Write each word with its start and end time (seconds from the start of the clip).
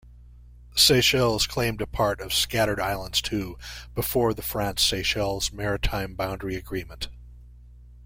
Seychelles 0.75 1.45
claimed 1.45 1.79
a 1.79 1.85
part 1.85 2.21
of 2.21 2.33
Scattered 2.33 2.79
Islands 2.79 3.21
too 3.21 3.55
before 3.93 4.33
the 4.33 4.41
France-Seychelles 4.41 5.51
Maritime 5.53 6.15
Boundary 6.15 6.55
Agreement. 6.55 7.09